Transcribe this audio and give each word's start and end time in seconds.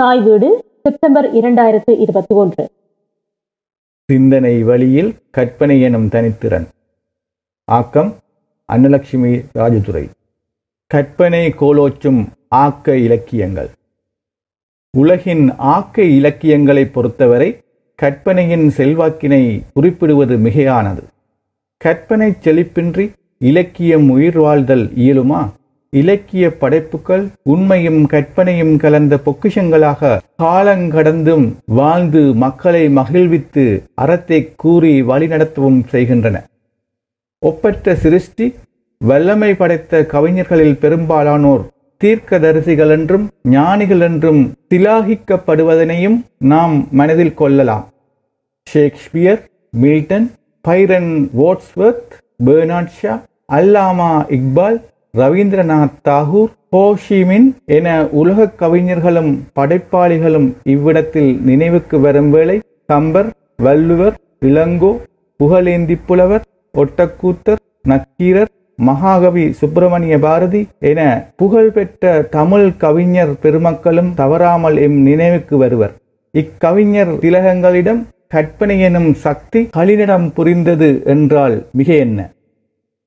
தாய் 0.00 0.20
வீடு 0.20 0.64
செப்டம்பர் 0.82 1.34
இரண்டாயிரத்து 1.34 1.98
இருபத்தி 1.98 2.34
ஒன்று 2.34 2.68
சிந்தனை 4.04 4.62
வழியில் 4.62 5.14
கற்பனை 5.30 5.80
எனும் 5.80 6.08
தனித்திறன். 6.08 6.66
ஆக்கம் 7.64 8.14
அன்னலட்சுமி 8.72 9.44
ராஜதுரை. 9.54 10.10
கற்பனை 10.86 11.54
கோலோச்சும் 11.60 12.26
ஆக்க 12.48 12.96
இலக்கியங்கள். 12.96 13.70
உலகின் 14.98 15.54
ஆக்க 15.56 16.02
இலக்கியங்களை 16.02 16.84
பொறுத்தவரை 16.86 17.60
கற்பனையின் 17.94 18.72
செல்வாக்கினை 18.76 19.60
குறிப்பிடுவது 19.74 20.36
மிகையானது. 20.36 21.02
கற்பனை 21.76 22.30
செழிப்பின்றி 22.30 23.12
இலக்கியம் 23.38 24.10
உயிர் 24.10 24.38
வாழ்தல் 24.38 24.86
இயலுமா? 24.86 25.48
இலக்கிய 25.92 26.44
படைப்புகள் 26.58 27.24
உண்மையும் 27.52 28.00
கற்பனையும் 28.06 28.74
கலந்த 28.76 29.14
பொக்கிஷங்களாக 29.26 30.18
காலங்கடந்தும் 30.42 31.46
வாழ்ந்து 31.78 32.22
மக்களை 32.34 32.82
மகிழ்வித்து 32.98 33.64
அறத்தை 33.94 34.40
கூறி 34.56 34.92
வழிநடத்தவும் 35.02 35.80
செய்கின்றன. 35.92 36.36
ஒப்பற்ற 37.42 37.94
சிருஷ்டி 37.94 38.46
வல்லமை 39.00 39.50
படைத்த 39.54 40.02
கவிஞர்களில் 40.12 40.80
பெரும்பாலானோர் 40.80 41.64
தீர்க்கதரிசிகள் 42.00 42.92
என்றும் 42.96 43.26
ஞானிகள் 43.50 44.00
என்றும் 44.00 44.42
திலாகிக்கப்படுவதனையும் 44.74 46.18
நாம் 46.52 46.76
மனதில் 46.90 47.34
கொள்ளலாம். 47.34 47.84
Shakespeare 48.66 49.42
Milton 49.82 50.28
Byron 50.68 51.12
Wordsworth 51.40 52.14
Bernard 52.44 52.94
Shaw 53.00 53.14
Allama 53.52 54.12
Iqbal 54.36 54.78
Rabindranath 55.14 55.96
Tagore 56.02 56.52
Ho Chi Minh 56.72 57.48
என 57.76 57.86
உலக 58.12 58.46
கவிஞர்களும் 58.56 59.32
படைப்பாளிகளும் 59.56 60.48
இவ்விடத்தில் 60.64 61.32
நினைவுக்கு 61.42 61.96
வரும் 62.00 62.30
வேளை 62.30 62.56
கம்பர் 62.86 63.30
வள்ளுவர் 63.62 64.16
இளங்கோ 64.46 64.92
புகழேந்தி 65.40 65.96
புலவர் 66.06 66.44
ஒட்டக்கூத்தர் 66.74 67.60
நக்கீரர் 67.88 68.52
மகாகவி 68.78 69.44
சுப்பிரமணிய 69.52 70.14
பாரதி 70.18 70.60
என 70.90 71.00
புகழ்பெற்ற 71.36 72.12
தமிழ் 72.30 72.68
கவிஞர் 72.76 73.34
பெருமக்களும் 73.42 74.10
தவறாமல் 74.14 74.76
எம் 74.76 74.98
நினைவுக்கு 75.02 75.56
வருவர். 75.58 75.94
இக்கவிஞர் 76.34 77.12
திலகங்களிடம் 77.20 78.00
கற்பனை 78.28 78.76
எனும் 78.80 79.10
சக்தி 79.24 79.60
களினிடம் 79.76 80.26
புரிந்தது 80.32 80.90
என்றால் 81.06 81.56
மிக 81.72 81.88
என்ன? 81.96 82.18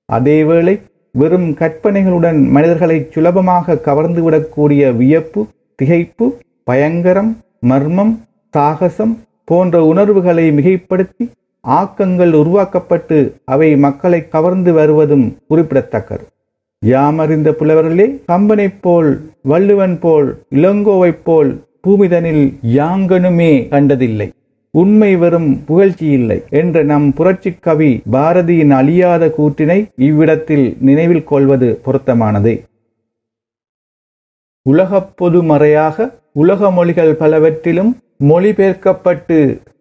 அதேவேளை 0.10 0.76
வெறும் 1.16 1.50
கற்பனைகளுடன் 1.58 2.40
மனிதர்களை 2.56 2.96
சுலபமாக 3.14 3.76
கவர்ந்துவிடக்கூடிய 3.88 4.84
வியப்பு 5.00 5.42
திகைப்பு 5.80 6.26
பயங்கரம் 6.64 7.30
மர்மம் 7.70 8.14
சாகசம் 8.54 9.14
போன்ற 9.46 9.84
உணர்வுகளை 9.86 10.46
மிகைப்படுத்தி 10.52 11.26
ஆக்கங்கள் 11.64 12.34
உருவாக்கப்பட்டு 12.34 13.18
அவை 13.46 13.70
மக்களை 13.76 14.20
கவர்ந்து 14.28 14.74
வருவதும் 14.74 15.26
குறிப்பிடத்தக்கது. 15.48 16.26
யாமறிந்த 16.82 17.50
புலவர்களே 17.60 18.08
கம்பனைப் 18.32 18.82
போல் 18.82 19.12
வள்ளுவன் 19.42 20.00
போல் 20.00 20.30
இளங்கோவைப் 20.56 21.24
போல் 21.24 21.52
பூமிதனில் 21.82 22.46
யாங்கனுமே 22.80 23.52
கண்டதில்லை. 23.68 24.28
உண்மை 24.74 25.16
வெறும் 25.16 25.50
புகழ்ச்சி 25.66 26.06
இல்லை 26.10 26.38
என்ற 26.50 26.84
நம் 26.84 27.14
புரட்சி 27.14 27.52
கவி 27.66 27.90
பாரதியின் 28.12 28.72
அழியாத 28.72 29.24
கூற்றினை 29.38 29.80
இவ்விடத்தில் 30.08 30.78
நினைவில் 30.80 31.24
கொள்வது 31.24 31.68
பொருத்தமானதே. 31.86 32.56
உலகப் 34.66 35.12
பொதுமறையாக 35.22 36.08
உலக 36.34 36.72
மொழிகள் 36.72 37.14
பலவற்றிலும் 37.16 37.92
மொழிபெயர்க்கப்பட்டு 38.30 39.38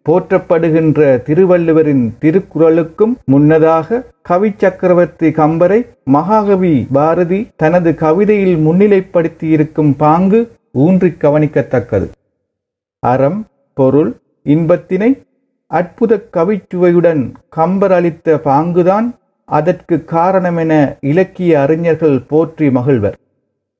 போற்றப்படுகின்ற 0.09 1.01
திருவள்ளுவரின் 1.27 2.05
திருக்குறளுக்கும் 2.21 3.13
முன்னதாக 3.25 4.03
கவி 4.21 4.49
சக்கரவர்த்தி 4.57 5.29
கம்பரை 5.29 5.79
மகாகவி 6.03 6.75
பாரதி 6.93 7.47
தனது 7.55 7.91
கவிதையில் 7.95 8.57
முன்னிலைப்படுத்தியிருக்கும் 8.67 9.93
பாங்கு 9.97 10.41
ஊன்றி 10.71 11.07
கவனிக்கத்தக்கது. 11.07 12.09
அறம் 13.03 13.39
பொருள் 13.77 14.11
இன்பத்தினை 14.45 15.09
அற்புத 15.71 16.13
கவிச்சுவையுடன் 16.35 17.21
கம்பர் 17.49 17.91
அளித்த 17.91 18.35
பாங்குதான் 18.45 19.07
அதற்கு 19.49 19.95
காரணமென 20.11 20.73
இலக்கிய 21.11 21.53
அறிஞர்கள் 21.61 22.17
போற்றி 22.27 22.67
மகிழ்வர். 22.69 23.17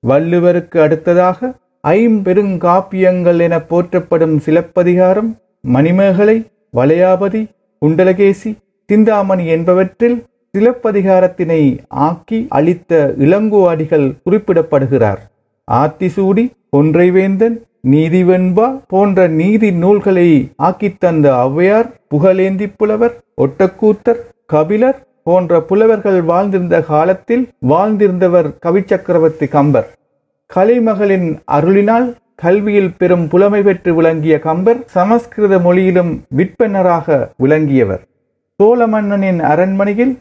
வள்ளுவருக்கு 0.03 0.77
அடுத்ததாக 0.79 1.51
ஐம்பெருங்காப்பியங்கள் 1.87 3.39
என 3.39 3.55
போற்றப்படும் 3.61 4.35
சிலப்பதிகாரம் 4.37 5.31
மணிமேகலை 5.67 6.37
வளையாபதி 6.77 7.41
குண்டலகேசி 7.81 8.51
சிந்தாமணி 8.89 9.45
என்பவற்றில் 9.47 10.17
சிலப்பதிகாரத்தினை 10.53 11.61
ஆக்கி 12.07 12.39
அளித்த 12.49 13.13
இளங்கோ 13.19 13.61
அடிகள் 13.67 14.07
குறிப்பிடப்படுகிறார். 14.25 15.21
ஆத்திசூடி 15.67 16.43
கொன்றைவேந்தன் 16.71 17.55
நீதிவெண்பா 17.87 18.79
போன்ற 18.87 19.27
நீதி 19.27 19.71
நூல்களை 19.71 20.51
ஆக்கித் 20.55 20.99
தந்த 20.99 21.25
ஔவையார் 21.31 21.89
புகழேந்தி 22.07 22.67
புலவர் 22.77 23.15
ஒட்டக்கூத்தர் 23.37 24.21
கபிலர் 24.45 24.99
போன்ற 25.23 25.61
புலவர்கள் 25.61 26.21
வாழ்ந்திருந்த 26.21 26.81
காலத்தில் 26.81 27.49
வாழ்ந்திருந்தவர் 27.67 28.49
கவிச்சக்கரவர்த்தி 28.65 29.47
கம்பர். 29.47 29.87
கலைமகளின் 30.55 31.27
அருளினால் 31.51 32.07
கல்வியில் 32.35 32.93
பெரும் 32.97 33.27
புலமை 33.27 33.61
பெற்று 33.61 33.95
விளங்கிய 33.95 34.39
கம்பர் 34.39 34.79
சமஸ்கிருத 34.85 35.59
மொழியிலும் 35.59 36.23
விற்பனராக 36.37 37.29
விளங்கியவர். 37.37 38.01
சோழ 38.59 38.87
மன்னனின் 38.87 39.39
அரண்மனையில் 39.39 40.13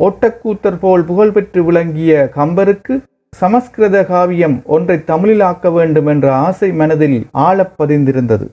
ஒட்டக்கூத்தர் 0.00 0.78
போல் 0.80 1.04
புகழ்பெற்று 1.04 1.64
விளங்கிய 1.64 2.30
கம்பருக்கு 2.36 2.94
சமஸ்கிருத 3.40 4.04
காவியம் 4.04 4.56
ஒன்றை 4.64 5.04
தமிழில் 5.04 5.40
ஆக்க 5.40 5.70
வேண்டும் 5.70 6.06
என்ற 6.06 6.26
ஆசை 6.34 6.72
மனதில் 6.72 7.26
ஆழப் 7.30 7.74
பதிந்திருந்தது. 7.78 8.46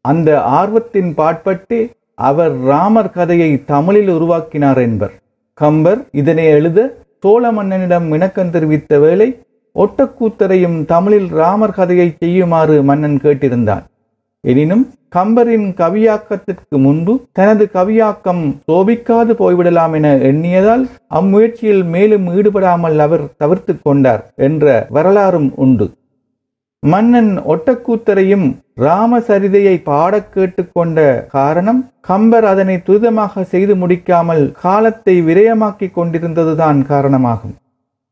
அந்த 0.00 0.28
ஆர்வத்தின் 0.40 1.10
பாட்பட்டு 1.14 1.78
அவர் 2.14 2.54
ராமர் 2.70 3.10
கதையை 3.10 3.50
தமிழில் 3.64 4.08
உருவாக்கினார் 4.08 4.78
என்பர். 4.78 5.14
கம்பர் 5.54 6.00
இதனை 6.12 6.44
எழுத 6.44 6.78
சோழ 7.20 7.52
மன்னனிடம் 7.52 8.08
இணக்கம் 8.12 8.50
தெரிவித்த 8.50 8.98
வேளை 8.98 9.28
ஒட்டக்கூத்தரையும் 9.74 10.78
தமிழில் 10.84 11.28
ராமர் 11.30 11.78
கதையை 11.78 12.08
செய்யுமாறு 12.18 12.82
மன்னன் 12.82 13.18
கேட்டிருந்தான். 13.22 13.84
எனினும் 14.44 14.84
கம்பரின் 15.16 15.66
கவியாக்கத்திற்கு 15.80 16.76
முன்பு 16.76 17.12
தனது 17.32 17.68
கவியாக்கம் 17.74 18.40
சோபிக்காது 18.68 19.32
போய்விடலாம் 19.42 19.94
என 19.94 20.08
எண்ணியதால் 20.16 20.84
அம்முயற்சியில் 21.08 21.84
மேலும் 21.84 22.26
ஈடுபடாமல் 22.34 22.98
அவர் 22.98 23.24
தவிர்த்து 23.36 23.74
கொண்டார் 23.82 24.32
என்ற 24.36 24.86
வரலாறும் 24.88 25.52
உண்டு. 25.56 25.86
மன்னன் 26.78 27.32
ஒட்டக்கூத்தரையும் 27.46 28.46
ராமசரிதையை 28.80 29.76
பாடக் 29.84 30.32
கேட்டுக்கொண்ட 30.32 30.98
காரணம் 31.30 31.90
கம்பர் 32.00 32.44
அதனை 32.44 32.76
துரிதமாக 32.86 33.42
செய்து 33.42 33.74
முடிக்காமல் 33.74 34.52
காலத்தை 34.60 35.22
விரயமாக்கிக் 35.22 35.96
கொண்டிருந்ததுதான் 35.96 36.86
காரணமாகும். 36.86 37.54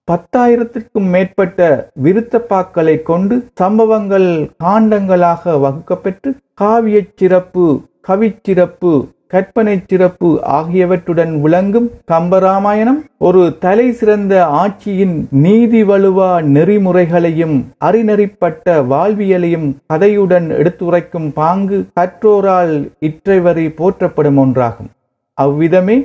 பத்தாயிரத்திற்கும் 0.08 1.08
மேற்பட்ட 1.08 1.90
விருத்தப்பாக்களை 2.02 3.02
கொண்டு 3.02 3.34
சம்பவங்கள் 3.54 4.28
காண்டங்களாக 4.64 5.54
வகுக்கப்பெற்று 5.60 6.30
காவியச் 6.62 7.14
சிறப்பு 7.16 7.66
கவிச்சிறப்பு 8.08 8.92
கற்பனை 9.26 9.74
சிறப்பு 9.86 10.28
ஆகியவற்றுடன் 10.42 11.34
விளங்கும் 11.40 11.90
கம்பராமாயணம் 12.12 12.98
ஒரு 13.18 13.42
தலை 13.60 13.92
சிறந்த 13.92 14.34
ஆட்சியின் 14.62 15.14
நீதி 15.30 15.82
வலுவா 15.82 16.30
நெறிமுறைகளையும் 16.54 17.56
அறிநெறிப்பட்ட 17.84 18.76
வாழ்வியலையும் 18.92 19.68
கதையுடன் 19.86 20.48
எடுத்துரைக்கும் 20.56 21.32
பாங்கு 21.32 21.78
கற்றோரால் 22.00 22.74
இற்றைவரை 22.98 23.66
போற்றப்படும் 23.70 24.36
ஒன்றாகும். 24.36 24.90
அவ்விதமே 25.38 25.96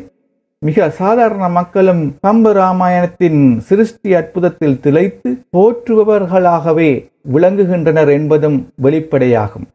மிக 0.61 0.89
சாதாரண 0.89 1.49
மக்களும் 1.49 2.03
கம்ப 2.27 2.51
ராமாயணத்தின் 2.57 3.41
சிருஷ்டி 3.59 4.13
அற்புதத்தில் 4.13 4.79
திளைத்து 4.79 5.29
போற்றுபவர்களாகவே 5.57 6.91
விளங்குகின்றனர் 7.33 8.11
என்பதும் 8.11 8.57
வெளிப்படையாகும். 8.75 9.67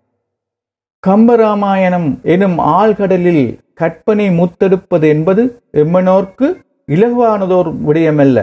கம்பராமாயணம் 1.06 2.08
எனும் 2.34 2.58
ஆழ்கடலில் 2.58 3.44
கற்பனை 3.74 4.26
முத்தெடுப்பது 4.30 5.06
என்பது 5.14 5.42
எம்மனோர்க்கு 5.72 6.48
இலகுவானதோர் 6.88 7.70
விடயமல்ல. 7.88 8.38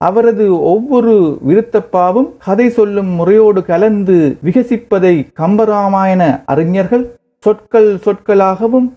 அவரது 0.00 0.46
ஒவ்வொரு 0.72 1.14
விருத்தப்பாவும் 1.48 2.30
கதை 2.38 2.68
சொல்லும் 2.70 3.10
முறையோடு 3.18 3.60
கலந்து 3.64 4.16
விகசிப்பதை 4.44 5.14
கம்பராமாயண 5.40 6.22
அறிஞர்கள் 6.44 7.04
சொற்கள் 7.38 7.90
சொற்களாகவும் 8.04 8.88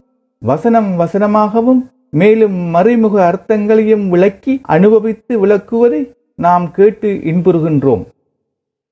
வசனம் 0.42 0.90
வசனமாகவும் 1.00 1.82
மேலும் 2.20 2.58
மறைமுக 2.76 3.16
அர்த்தங்களையும் 3.30 4.06
விளக்கி 4.14 4.54
அனுபவித்து 4.76 5.34
விளக்குவதை 5.44 6.02
நாம் 6.46 6.66
கேட்டு 6.78 7.10
இன்புறுகின்றோம். 7.32 8.04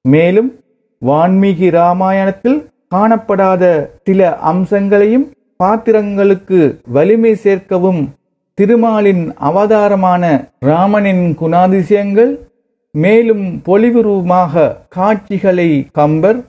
மேலும் 0.06 0.50
வான்மீகி 1.02 1.68
ராமாயணத்தில் 1.80 2.60
காணப்படாத 2.96 3.64
சில 4.04 4.20
அம்சங்களையும் 4.52 5.26
பாத்திரங்களுக்கு 5.64 6.60
வலிமை 6.96 7.34
சேர்க்கவும் 7.46 8.02
திருமாலின் 8.58 9.24
அவதாரமான 9.50 10.24
ராமனின் 10.70 11.26
குணாதிசயங்கள் 11.42 12.34
மேலும் 12.96 13.46
பொலிவுருவமாக 13.68 14.72
காட்சிகளை 14.96 15.70
கம்பர் 16.00 16.40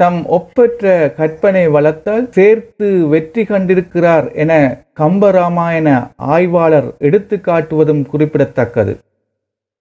தம் 0.00 0.18
ஒப்பற்ற 0.26 0.90
கற்பனை 1.16 1.62
வளத்தால் 1.68 2.26
சேர்த்து 2.32 2.88
வெற்றி 3.08 3.42
கண்டிருக்கிறார் 3.42 4.26
என 4.42 4.52
கம்பராமாயண 5.00 5.88
ஆய்வாளர் 6.16 6.88
எடுத்து 6.98 7.36
காட்டுவதும் 7.36 8.02
குறிப்பிடத்தக்கது. 8.06 8.94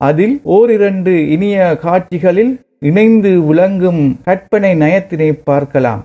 அதில் 0.01 0.35
ஓரிரண்டு 0.55 1.13
இனிய 1.29 1.59
காட்சிகளில் 1.83 2.53
இணைந்து 2.79 3.31
விளங்கும் 3.41 4.01
கற்பனை 4.23 4.71
நயத்தினை 4.75 5.29
பார்க்கலாம். 5.43 6.03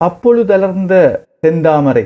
அப்பொழுதலர்ந்த 0.00 0.94
செந்தாமரை. 1.42 2.04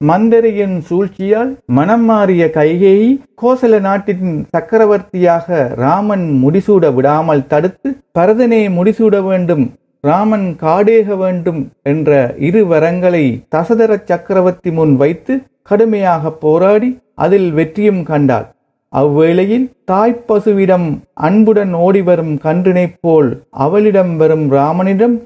மந்தரையின் 0.00 0.76
சூழ்ச்சியால் 0.80 1.50
மனம் 1.66 2.04
மாறிய 2.04 2.42
கைகேயி 2.46 3.08
கோசல 3.42 3.80
நாட்டின் 3.80 4.46
சக்கரவர்த்தியாக 4.50 5.66
ராமன் 5.74 6.24
முடிசூட 6.42 6.92
விடாமல் 6.94 7.46
தடுத்து 7.46 7.88
பரதனை 8.18 8.60
முடிசூட 8.68 9.22
வேண்டும் 9.22 9.64
ராமன் 10.04 10.46
காடேக 10.62 11.16
வேண்டும் 11.16 11.60
என்ற 11.82 12.10
இரு 12.38 12.62
வரங்களை 12.64 13.24
தசதர 13.48 13.98
சக்கரவர்த்தி 14.04 14.70
முன் 14.70 14.96
வைத்து 14.96 15.34
கடுமையாக 15.62 16.32
போராடி 16.36 16.90
அதில் 17.14 17.50
வெற்றியும் 17.52 18.02
கண்டாள். 18.02 18.46
அவ்வேளையில் 18.92 19.66
தாய்ப்பசுவிடம் 19.92 20.88
அன்புடன் 21.20 21.74
ஓடிவரும் 21.74 22.34
கன்றினைப் 22.38 22.98
போல் 23.00 23.30
அவளிடம் 23.50 24.16
வரும் 24.16 24.48
ராமனிடம் 24.50 25.16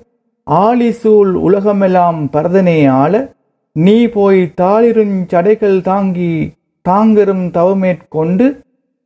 ஆலிசூல் 0.47 1.33
உலகமெல்லாம் 1.43 2.21
பரதனே 2.33 2.79
ஆள 2.95 3.15
நீ 3.77 4.07
போய் 4.07 4.41
தாளிருஞ் 4.61 5.17
சடைகள் 5.27 5.83
தாங்கி 5.83 6.53
தாங்கரும் 6.89 7.47
தவமேற்கொண்டு 7.51 8.47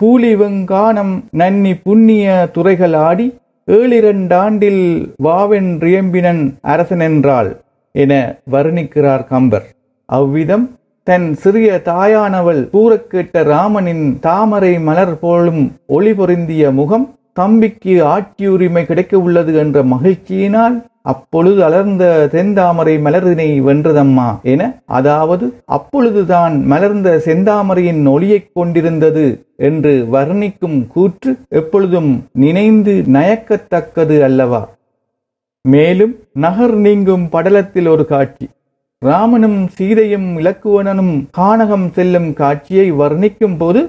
பூலி 0.01 0.33
வெங்கானம் 0.37 1.15
நன்னி 1.31 1.73
புண்ணிய 1.83 2.49
துறைகள் 2.53 2.93
ஆடி 2.93 3.27
ஏழிரண்டாண்டில் 3.69 4.83
வாவென்றியம்பினன் 5.25 6.43
அரசனென்றாள் 6.63 7.51
என 7.95 8.13
வர்ணிக்கிறார் 8.51 9.25
கம்பர். 9.27 9.67
அவ்விதம் 10.09 10.67
தன் 11.05 11.35
சிறிய 11.35 11.81
தாயானவள் 11.85 12.63
கூறக்கேட்ட 12.73 13.43
ராமனின் 13.45 14.19
தாமரை 14.21 14.79
மலர் 14.79 15.19
போலும் 15.19 15.63
ஒளி 15.87 16.13
பொருந்திய 16.13 16.71
முகம் 16.71 17.15
தம்பிக்கு 17.33 17.95
ஆட்சியுரிமை 18.07 18.87
கிடைக்க 18.87 19.19
உள்ளது 19.19 19.55
என்ற 19.55 19.83
மகிழ்ச்சியினால் 19.83 20.77
அப்பொழுது 21.09 21.61
அலர்ந்த 21.65 22.05
செந்தாமரை 22.33 22.95
மலரினை 23.01 23.49
வென்றதம்மா 23.63 24.29
என 24.43 24.63
அதாவது 24.91 25.47
அப்பொழுதுதான் 25.69 26.55
மலர்ந்த 26.65 27.11
செந்தாமரையின் 27.27 28.03
ஒளியைக் 28.09 28.51
கொண்டிருந்தது 28.53 29.27
என்று 29.61 29.93
வர்ணிக்கும் 30.13 30.79
கூற்று 30.87 31.33
எப்பொழுதும் 31.51 32.11
நினைந்து 32.37 32.95
நயக்கத்தக்கது 33.13 34.17
அல்லவா? 34.23 34.63
மேலும் 35.65 36.15
நகர் 36.39 36.77
நீங்கும் 36.77 37.27
படலத்தில் 37.33 37.89
ஒரு 37.89 38.05
காட்சி. 38.07 38.47
ராமனும் 39.03 39.61
சீதையும் 39.69 40.29
இலக்குவனனும் 40.39 41.15
கானகம் 41.39 41.89
செல்லும் 41.91 42.31
காட்சியை 42.33 42.87
வர்ணிக்கும் 42.93 43.59
போது 43.59 43.81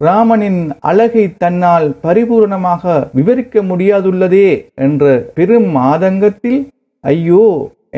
ராமனின் 0.00 0.60
அழகை 0.80 1.24
தன்னால் 1.42 1.86
பரிபூரணமாக 2.02 2.94
விவரிக்க 3.12 3.62
முடியாதுள்ளதே 3.62 4.48
என்ற 4.86 5.04
பெரும் 5.34 5.74
ஆதங்கத்தில் 5.90 6.60
ஐயோ 7.04 7.44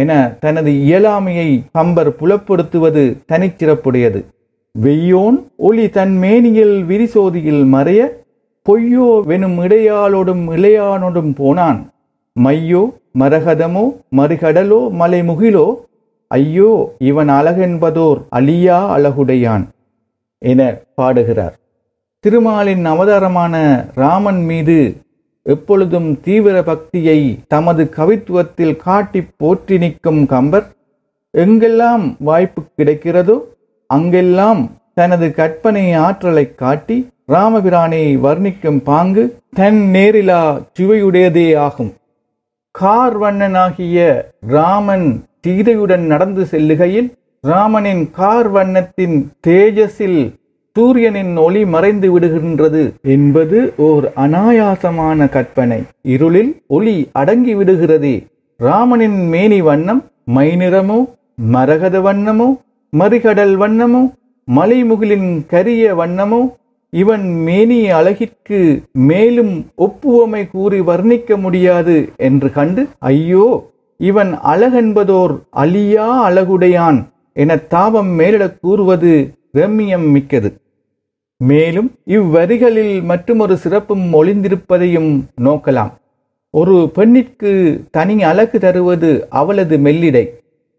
என 0.03 0.13
தனது 0.41 0.71
இயலாமையை 0.87 1.49
கம்பர் 1.73 2.11
புலப்படுத்துவது 2.21 3.05
தனிச்சிறப்புடையது. 3.33 4.21
வெய்யோன் 4.75 5.39
ஒளி 5.69 5.87
தன் 5.91 6.15
மேனியில் 6.17 6.77
விரிசோதியில் 6.85 7.65
மறைய 7.75 8.01
பொய்யோ 8.67 9.09
வெனும் 9.31 9.59
இடையாளோடும் 9.65 10.45
இளையானோடும் 10.57 11.33
போனான். 11.35 11.81
மையோ 12.37 12.83
மரகதமோ 13.19 13.85
மறுகடலோ 14.17 14.81
மலைமுகிலோ 15.01 15.67
ஐயோ 16.31 16.73
இவன் 17.11 17.31
அழகென்பதோர் 17.39 18.21
அழியா 18.39 18.79
அழகுடையான் 18.97 19.65
என 20.43 20.61
பாடுகிறார். 20.95 21.57
திருமாலின் 22.21 22.85
அவதாரமான 22.85 23.85
ராமன் 23.95 24.45
மீது 24.45 25.01
எப்பொழுதும் 25.43 26.21
தீவிர 26.21 26.63
பக்தியை 26.63 27.39
தமது 27.49 27.91
கவித்துவத்தில் 27.97 28.77
காட்டி 28.77 29.23
போற்றி 29.37 29.79
நிற்கும் 29.79 30.27
கம்பர் 30.27 30.67
எங்கெல்லாம் 31.33 32.17
வாய்ப்பு 32.19 32.63
கிடைக்கிறதோ 32.79 33.41
அங்கெல்லாம் 33.87 34.71
தனது 34.95 35.35
கற்பனை 35.35 35.93
ஆற்றலை 35.93 36.55
காட்டி 36.55 37.09
ராமபிரானை 37.29 38.19
வர்ணிக்கும் 38.19 38.83
பாங்கு 38.83 39.41
தன் 39.55 39.77
நேரிலா 39.77 40.63
சுவையுடையதே 40.81 41.57
ஆகும். 41.57 41.95
கார் 42.71 43.19
வண்ணனாகிய 43.19 44.25
ராமன் 44.41 45.25
சீதையுடன் 45.41 46.07
நடந்து 46.07 46.47
செல்லுகையில் 46.47 47.15
ராமனின் 47.41 48.11
கார் 48.11 48.49
வண்ணத்தின் 48.49 49.33
தேஜஸில் 49.47 50.38
சூரியனின் 50.79 51.37
ஒளி 51.37 51.61
மறைந்து 51.67 52.09
விடுகின்றது 52.13 52.83
என்பது 53.15 53.59
ஓர் 53.87 54.05
அனாயாசமான 54.17 55.29
கற்பனை. 55.29 55.79
இருளில் 56.15 56.51
ஒளி 56.67 56.95
அடங்கி 57.13 57.55
விடுகிறதே. 57.55 58.13
ராமனின் 58.61 59.17
மேனி 59.29 59.59
வண்ணம் 59.69 60.03
மைநிறமோ 60.37 60.99
மரகத 61.55 61.97
வண்ணமோ 62.07 62.49
மறிகடல் 62.93 63.55
வண்ணமோ 63.63 64.03
மலைமுகிலின் 64.49 65.31
கரிய 65.47 65.95
வண்ணமோ 65.95 66.41
இவன் 66.93 67.27
மேனி 67.47 67.81
அழகிற்கு 67.99 68.61
மேலும் 69.09 69.53
ஒப்புவமை 69.79 70.43
கூறி 70.53 70.81
வர்ணிக்க 70.81 71.41
முடியாது 71.47 71.97
என்று 72.17 72.51
கண்டு 72.53 72.85
ஐயோ 73.13 73.49
இவன் 74.01 74.33
அழகென்பதோர் 74.55 75.37
அழியா 75.65 76.09
அழகுடையான் 76.31 77.01
என 77.33 77.57
தாபம் 77.75 78.19
மேலிடக் 78.19 78.59
கூறுவது 78.61 79.13
ரம்மியம் 79.55 80.09
மிக்கது. 80.11 80.51
மேலும் 81.45 81.91
இவ்வரிகளில் 82.07 83.03
மற்றுமொரு 83.03 83.57
சிறப்பும் 83.57 84.13
ஒளிந்திருப்பதையும் 84.13 85.11
நோக்கலாம். 85.45 85.93
ஒரு 86.51 86.91
பெண்ணிற்கு 86.95 87.51
தனி 87.91 88.23
அழகு 88.23 88.59
தருவது 88.59 89.27
அவளது 89.31 89.79
மெல்லிடை. 89.79 90.25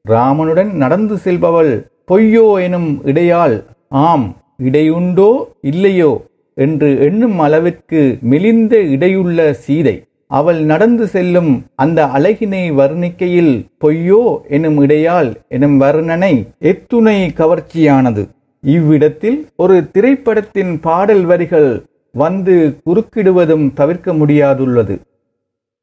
ராமனுடன் 0.09 0.71
நடந்து 0.73 1.15
செல்பவள் 1.15 1.71
பொய்யோ 2.07 2.61
எனும் 2.61 3.01
இடையால் 3.05 3.63
ஆம் 3.89 4.37
இடையுண்டோ 4.63 5.29
இல்லையோ? 5.61 6.11
என்று 6.53 6.99
எண்ணும் 6.99 7.39
அளவிற்கு 7.39 8.17
மெலிந்த 8.21 8.77
இடையுள்ள 8.77 9.53
சீதை. 9.53 10.03
அவள் 10.27 10.61
நடந்து 10.63 11.07
செல்லும் 11.07 11.65
அந்த 11.75 12.05
அழகினை 12.05 12.63
வர்ணிக்கையில் 12.73 13.53
பொய்யோ 13.85 14.41
எனும் 14.49 14.81
இடையால் 14.83 15.31
எனும் 15.47 15.81
வர்ணனை 15.81 16.33
எத்துணை 16.59 17.31
கவர்ச்சியானது. 17.37 18.27
இவ்விடத்தில் 18.61 19.47
ஒரு 19.55 19.91
திரைப்படத்தின் 19.91 20.79
பாடல் 20.79 21.25
வரிகள் 21.25 21.83
வந்து 22.13 22.55
குறுக்கிடுவதும் 22.85 23.73
தவிர்க்க 23.73 24.13
முடியாதுள்ளது. 24.13 24.95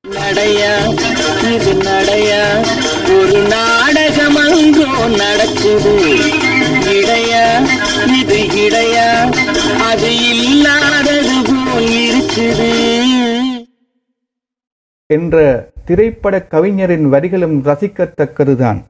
நடையா 0.09 0.73
இது 1.54 1.73
நடையா 1.88 2.42
ஒரு 3.16 3.38
நாடகம் 3.54 4.37
அங்கோ 4.45 4.90
நடக்குது. 5.16 5.95
இடையா 6.99 7.47
இது 8.21 8.38
இடையா 8.64 9.09
அது 9.90 10.11
இல்லாதது 10.42 11.37
போல் 11.49 11.90
இருக்குது. 12.09 12.73
என்ற 15.06 15.45
திரைப்பட 15.85 16.42
கவிஞரின் 16.42 17.12
வரிகளும் 17.12 17.59
ரசிக்கத்தக்கதுதான். 17.62 18.80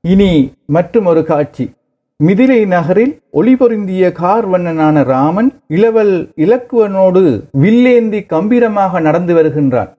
இனி 0.00 0.52
மற்றும் 0.66 1.04
ஒரு 1.04 1.24
காட்சி. 1.24 1.72
மிதிலை 2.20 2.58
நகரில் 2.72 3.12
ஒளிபொருந்திய 3.38 4.04
கார் 4.18 4.46
வண்ணனான 4.52 4.96
ராமன் 5.04 5.48
இளவல் 5.76 6.12
இலக்குவனோடு 6.44 7.22
வில்லேந்தி 7.62 8.20
கம்பீரமாக 8.26 9.00
நடந்து 9.00 9.32
வருகின்றான். 9.34 9.90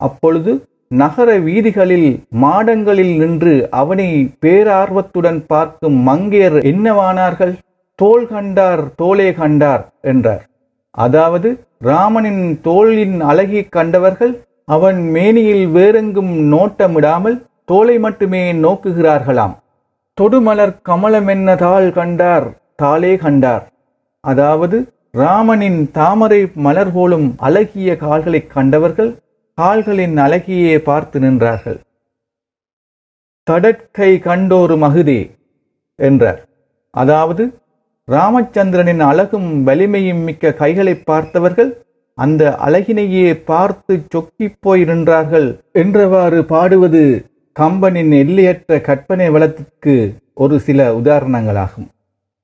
அப்பொழுது 0.00 0.52
நகர 1.02 1.28
வீதிகளில் 1.46 2.08
மாடங்களில் 2.42 3.14
நின்று 3.20 3.54
அவனை 3.80 4.08
பேரார்வத்துடன் 4.42 5.40
பார்க்கும் 5.46 5.98
மங்கையர் 6.08 6.58
என்னவானார்கள்? 6.72 7.54
தோல் 7.98 8.26
கண்டார் 8.26 8.84
தோலே 9.02 9.30
கண்டார் 9.40 9.84
என்றார். 10.12 10.44
அதாவது 10.90 11.50
ராமனின் 11.90 12.44
தோளின் 12.62 13.18
அழகி 13.30 13.62
கண்டவர்கள் 13.76 14.34
அவன் 14.76 15.00
மேனியில் 15.16 15.66
வேறெங்கும் 15.68 16.32
நோட்டமிடாமல் 16.52 17.42
தோலை 17.64 17.98
மட்டுமே 17.98 18.52
நோக்குகிறார்களாம். 18.64 19.54
தொடுமலர் 20.20 20.80
கமலமென்னதால் 20.88 21.92
கண்டார் 21.92 22.60
தாளே 22.76 23.16
கண்டார். 23.16 23.72
அதாவது 24.20 24.92
ராமனின் 25.10 25.90
தாமரை 25.90 26.50
மலர் 26.54 26.92
போலும் 26.92 27.34
அழகிய 27.36 27.96
கால்களைக் 27.96 28.50
கண்டவர்கள் 28.50 29.18
கால்களின் 29.54 30.16
அழகியே 30.16 30.78
பார்த்து 30.78 31.20
நின்றார்கள். 31.20 31.78
தடற்கை 33.50 34.18
கண்டோரு 34.18 34.76
மகுதே 34.76 35.30
என்றார். 35.96 36.44
அதாவது 36.90 37.58
ராமச்சந்திரனின் 38.08 39.00
அழகும் 39.00 39.66
வலிமையும் 39.66 40.22
மிக்க 40.22 40.52
கைகளை 40.52 40.94
பார்த்தவர்கள் 40.94 41.82
அந்த 42.14 42.56
அழகினையே 42.66 43.44
பார்த்து 43.44 44.02
சொக்கிப் 44.08 44.58
போய் 44.60 44.82
நின்றார்கள் 44.82 45.60
என்றவாறு 45.72 46.42
பாடுவது 46.42 47.04
கம்பனின் 47.60 48.12
எல்லையற்ற 48.12 48.80
கற்பனை 48.80 49.30
வளத்திற்கு 49.30 50.14
ஒரு 50.34 50.60
சில 50.60 51.00
உதாரணங்களாகும். 51.02 51.86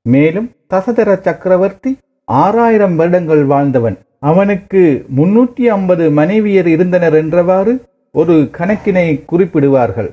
மேலும் 0.02 0.50
தசதர 0.70 1.20
சக்கரவர்த்தி 1.20 1.98
ஆறாயிரம் 2.24 2.96
வருடங்கள் 2.96 3.44
வாழ்ந்தவன். 3.44 3.98
அவனுக்கு 4.18 5.04
முன்னூற்றி 5.16 5.62
ஐம்பது 5.62 6.10
மனைவியர் 6.10 6.66
இருந்தனர் 6.66 7.14
என்றவாறு 7.14 7.80
ஒரு 8.12 8.50
கணக்கினை 8.58 9.24
குறிப்பிடுவார்கள். 9.32 10.10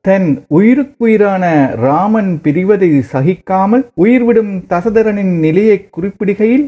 தன் 0.00 0.44
உயிருக்குயிரான 0.48 1.72
ராமன் 1.76 2.40
பிரிவதை 2.42 3.02
சகிக்காமல் 3.12 3.88
உயிர்விடும் 3.96 4.52
தசதரனின் 4.68 5.38
நிலையை 5.38 5.88
குறிப்பிடுகையில் 5.96 6.66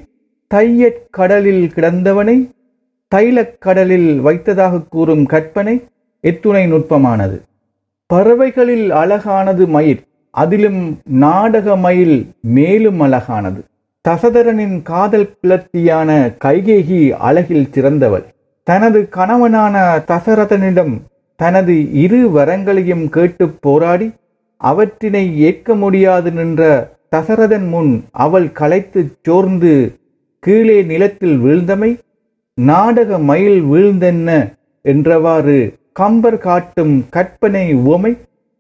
தையற் 0.54 1.06
கடலில் 1.10 1.70
கிடந்தவனை 1.74 2.36
தைலக் 3.14 3.58
கடலில் 3.58 4.20
வைத்ததாக 4.20 4.82
கூறும் 4.88 5.26
கற்பனை 5.26 5.84
எத்துணை 6.20 6.72
நுட்பமானது. 6.72 7.38
பறவைகளில் 8.12 8.88
அழகானது 8.92 9.64
மயில் 9.66 10.00
அதிலும் 10.34 10.80
நாடக 11.24 11.76
மயில் 11.76 12.16
மேலும் 12.56 13.00
அழகானது. 13.00 13.60
தசதரனின் 14.04 14.76
காதல் 14.82 15.28
கிளர்த்தியான 15.32 16.10
கைகேகி 16.44 17.00
அழகில் 17.28 17.70
சிறந்தவள். 17.74 18.24
தனது 18.66 19.00
கணவனான 19.16 19.76
தசரதனிடம் 20.10 20.94
தனது 21.40 21.74
இரு 22.04 22.20
வரங்களையும் 22.36 23.04
கேட்டு 23.08 23.44
போராடி 23.60 24.08
அவற்றினை 24.60 25.24
ஏற்க 25.38 25.74
முடியாது 25.74 26.30
நின்ற 26.32 26.62
தசரதன் 27.10 27.68
முன் 27.68 27.92
அவள் 28.24 28.48
களைத்துச் 28.60 29.14
சோர்ந்து 29.22 29.72
கீழே 30.42 30.78
நிலத்தில் 30.82 31.36
வீழ்ந்தமை 31.44 31.90
நாடக 32.58 33.18
மயில் 33.30 33.60
வீழ்ந்தென்ன 33.62 34.30
என்றவாறு 34.84 35.60
கம்பர் 35.92 36.38
காட்டும் 36.38 37.04
கற்பனை 37.10 37.74
உவமை 37.74 38.12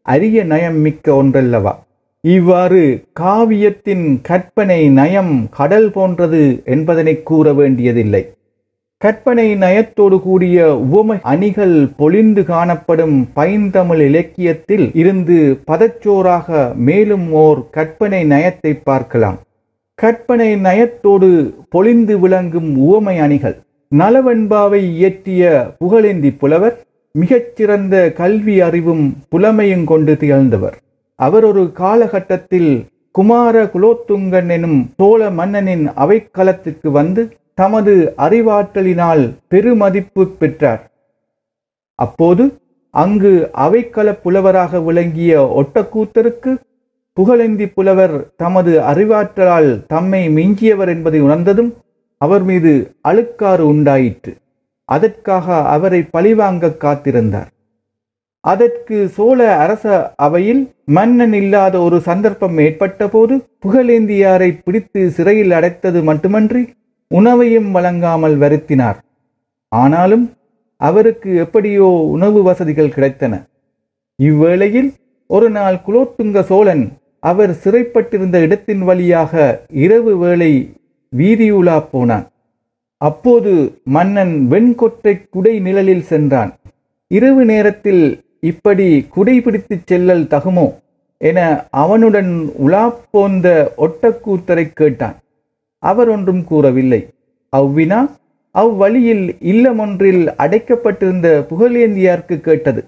அரிய 0.02 0.44
நயம் 0.44 0.76
மிக்க 0.76 1.12
ஒன்றல்லவா? 1.22 1.72
இவ்வாறு 2.20 2.82
காவியத்தின் 3.20 4.04
கற்பனை 4.22 4.88
நயம் 4.88 5.46
கடல் 5.50 5.90
போன்றது 5.90 6.62
என்பதனை 6.64 7.22
கூற 7.22 7.52
வேண்டியதில்லை. 7.52 8.22
கற்பனை 8.98 9.54
நயத்தோடு 9.54 10.20
கூடிய 10.20 10.76
உவமை 10.76 11.18
அணிகள் 11.22 11.88
பொழிந்து 11.96 12.44
காணப்படும் 12.44 13.16
பைந்தமிழ் 13.34 14.00
இலக்கியத்தில் 14.00 14.86
இருந்து 14.94 15.58
பதச்சோறாக 15.66 16.74
மேலும் 16.74 17.32
ஓர் 17.32 17.64
கற்பனை 17.70 18.22
நயத்தை 18.24 18.74
பார்க்கலாம். 18.84 19.38
கற்பனை 19.94 20.56
நயத்தோடு 20.56 21.30
பொழிந்து 21.68 22.18
விளங்கும் 22.18 22.76
உவமை 22.76 23.18
அணிகள். 23.18 23.58
நலவெண்பாவை 23.96 24.82
இயற்றிய 24.94 25.70
புகழேந்தி 25.80 26.30
புலவர் 26.38 26.78
மிகச்சிறந்த 27.18 28.12
கல்வி 28.12 28.60
அறிவும் 28.60 29.04
புலமையும் 29.30 29.84
கொண்டு 29.84 30.16
திகழ்ந்தவர். 30.16 30.76
அவர் 31.14 31.44
ஒரு 31.44 31.72
காலகட்டத்தில் 31.72 32.70
குமார 33.10 33.64
குலோத்துங்கன் 33.64 34.48
எனும் 34.48 34.78
சோழ 34.96 35.30
மன்னனின் 35.30 35.84
அவைக்களத்திற்கு 35.88 36.90
வந்து 36.90 37.22
தமது 37.54 38.14
அறிவாற்றலினால் 38.16 39.24
பெருமதிப்பு 39.48 40.24
பெற்றார். 40.26 40.82
அப்போது 41.94 42.44
அங்கு 42.90 43.50
அவைக்கள 43.56 44.08
புலவராக 44.24 44.80
விளங்கிய 44.80 45.32
ஒட்டக்கூத்தருக்கு 45.60 46.52
புகழேந்தி 47.16 47.66
புலவர் 47.66 48.16
தமது 48.36 48.72
அறிவாற்றலால் 48.92 49.70
தம்மை 49.86 50.28
மிஞ்சியவர் 50.28 50.88
என்பதை 50.88 51.20
உணர்ந்ததும் 51.20 51.70
அவர் 52.20 52.42
மீது 52.42 52.72
அழுக்காறு 53.08 53.64
உண்டாயிற்று. 53.74 54.32
அதற்காக 54.88 55.46
அவரை 55.74 56.00
பழிவாங்க 56.14 56.76
காத்திருந்தார். 56.84 57.50
அதற்கு 58.44 58.96
சோழ 59.16 59.40
அரச 59.64 60.14
அவையில் 60.26 60.62
மன்னன் 60.96 61.34
இல்லாத 61.40 61.74
ஒரு 61.80 61.98
சந்தர்ப்பம் 62.00 62.56
ஏற்பட்டபோது 62.58 63.34
புகழேந்தியாரை 63.64 64.50
பிடித்து 64.64 65.02
சிறையில் 65.10 65.52
அடைத்தது 65.58 66.00
மட்டுமன்றி 66.02 66.62
உணவையும் 67.10 67.70
வழங்காமல் 67.70 68.36
வருத்தினார். 68.42 68.98
ஆனாலும் 69.72 70.24
அவருக்கு 70.80 71.30
எப்படியோ 71.44 71.88
உணவு 72.14 72.42
வசதிகள் 72.42 72.94
கிடைத்தன. 72.96 73.34
இவ்வேளையில் 74.18 74.90
ஒரு 75.30 75.48
நாள் 75.50 75.78
குலோத்துங்க 75.86 76.40
சோழன் 76.50 76.84
அவர் 77.20 77.52
சிறைப்பட்டிருந்த 77.64 78.36
இடத்தின் 78.46 78.82
வழியாக 78.88 79.62
இரவு 79.84 80.12
வேளை 80.18 80.52
வீதியுலா 81.12 81.78
போனான். 81.92 82.26
அப்போது 83.02 83.52
மன்னன் 83.96 84.34
வெண்கொற்றை 84.50 85.14
குடை 85.30 85.54
நிழலில் 85.58 86.06
சென்றான். 86.10 86.50
இரவு 87.10 87.42
நேரத்தில் 87.44 88.04
இப்படி 88.40 88.86
குடை 89.14 89.34
பிடித்துச் 89.40 89.86
செல்லல் 89.86 90.26
தகுமோ? 90.34 90.66
என 91.20 91.38
அவனுடன் 91.82 92.30
உலா 92.56 92.84
போந்த 93.10 93.46
ஒட்டக்கூத்தரை 93.84 94.64
கேட்டான். 94.72 95.16
அவர் 95.82 96.08
ஒன்றும் 96.08 96.44
கூறவில்லை. 96.44 97.00
அவ்வினா 97.52 98.00
அவ்வழியில் 98.54 99.24
இல்லம் 99.52 99.78
ஒன்றில் 99.78 100.22
அடைக்கப்பட்டிருந்த 100.44 101.28
புகழேந்தியார்க்கு 101.50 102.36
கேட்டது. 102.40 102.82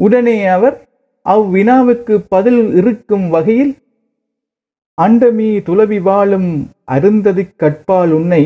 உடனே 0.00 0.36
அவர் 0.56 0.76
அவ்வினாவுக்கு 1.26 2.14
பதில் 2.28 2.62
இருக்கும் 2.74 3.26
வகையில் 3.28 3.72
அண்டமீ 4.98 5.50
துளவி 5.62 5.98
வாழும் 6.00 6.50
அருந்ததி 6.84 7.44
கற்பால் 7.60 8.12
உன்னை 8.18 8.42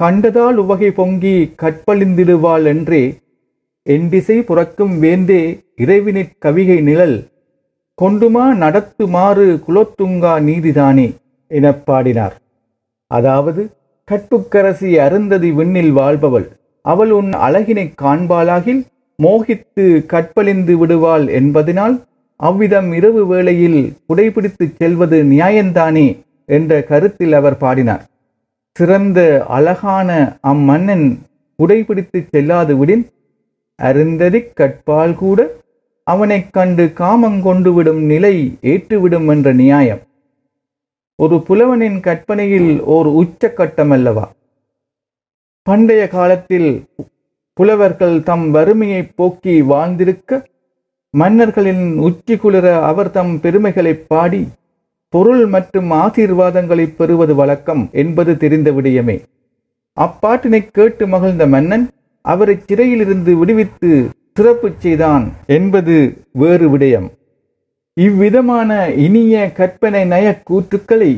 கண்டதால் 0.00 0.56
உவகை 0.56 0.90
பொங்கி 0.90 1.54
கற்பழிந்திடுவாள் 1.62 2.64
என்றே 2.64 3.02
எண்டிசை 3.86 4.42
புறக்கும் 4.42 5.02
வேந்தே 5.02 5.40
இறைவினிற் 5.76 6.36
கவிகை 6.44 6.82
நிழல் 6.82 7.16
கொண்டுமா 7.94 8.54
நடத்துமாறு 8.54 9.46
குலோத்துங்கா 9.66 10.40
நீதிதானே 10.40 11.06
எனப் 11.50 11.86
பாடினார். 11.86 12.34
அதாவது 13.10 13.70
கற்புக்கரசி 14.08 14.90
அருந்ததி 14.96 15.50
விண்ணில் 15.52 15.90
வாழ்பவள் 15.90 16.46
அவள் 16.84 17.10
உன் 17.10 17.30
அழகினைக் 17.32 17.96
காண்பாளாகில் 18.02 18.80
மோகித்து 19.22 20.06
கற்பழிந்து 20.06 20.78
விடுவாள் 20.78 21.26
என்பதனால் 21.28 21.96
அவ்விதம் 22.36 22.92
இரவு 22.92 23.26
வேளையில் 23.26 23.80
குடைபிடித்துச் 24.08 24.76
செல்வது 24.76 25.22
நியாயந்தானே 25.24 26.06
என்ற 26.46 26.82
கருத்தில் 26.82 27.32
அவர் 27.32 27.56
பாடினார். 27.56 28.04
சிறந்த 28.78 29.20
அழகான 29.48 30.08
அம்மன்னன் 30.46 31.06
உடைபிடித்து 31.58 32.18
செல்லாது 32.30 32.72
விடின் 32.76 33.04
அருந்ததிக் 33.78 34.52
கற்பால் 34.56 35.14
கூட 35.14 35.38
அவனைக் 36.06 36.52
கண்டு 36.52 36.84
காமங்கொண்டு 36.94 37.70
விடும் 37.74 38.02
நிலை 38.02 38.34
ஏற்றுவிடும் 38.62 39.28
என்ற 39.30 39.52
நியாயம். 39.52 40.02
ஒரு 41.18 41.36
புலவனின் 41.48 42.00
கற்பனையில் 42.00 42.70
ஓர் 42.86 43.08
உச்சக்கட்டம் 43.22 43.92
அல்லவா 43.92 44.26
பண்டைய 45.66 46.08
காலத்தில் 46.08 46.70
புலவர்கள் 47.52 48.22
தம் 48.22 48.50
வறுமையை 48.50 49.02
போக்கி 49.16 49.62
வாழ்ந்திருக்க 49.62 50.40
மன்னர்களின் 51.14 51.84
உச்சி 51.98 52.36
குளிர 52.36 52.66
அவர் 52.84 53.10
தம் 53.10 53.34
பெருமைகளை 53.40 53.94
பாடி 54.08 54.42
பொருள் 55.08 55.46
மற்றும் 55.46 55.90
ஆசீர்வாதங்களை 55.90 56.84
பெறுவது 56.96 57.34
வழக்கம் 57.34 57.88
என்பது 57.92 58.36
தெரிந்த 58.36 58.70
விடயமே. 58.70 59.16
அப்பாட்டினை 59.96 60.60
கேட்டு 60.72 61.06
மகிழ்ந்த 61.06 61.46
மன்னன் 61.46 61.88
அவரை 62.20 62.56
சிறையிலிருந்து 62.66 63.36
விடுவித்து 63.36 63.90
சிறப்பு 64.34 64.68
செய்தான் 64.78 65.32
என்பது 65.46 65.94
வேறு 66.32 66.66
விடயம். 66.76 67.08
இவ்விதமான 67.92 68.70
இனிய 69.06 69.52
கற்பனை 69.52 70.04
நய 70.04 70.26
கூற்றுக்களை 70.50 71.12